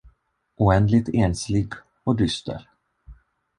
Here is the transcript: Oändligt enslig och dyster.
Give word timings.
Oändligt 0.57 1.09
enslig 1.13 1.73
och 2.03 2.15
dyster. 2.15 2.69